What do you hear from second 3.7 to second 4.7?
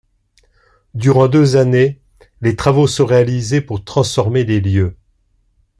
transformer les